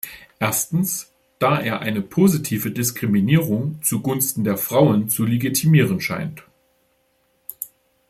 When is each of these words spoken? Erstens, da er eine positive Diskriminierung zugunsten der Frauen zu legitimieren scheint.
Erstens, 0.39 1.11
da 1.37 1.59
er 1.59 1.81
eine 1.81 2.01
positive 2.01 2.71
Diskriminierung 2.71 3.79
zugunsten 3.83 4.43
der 4.43 4.57
Frauen 4.57 5.09
zu 5.09 5.25
legitimieren 5.25 6.01
scheint. 6.01 6.41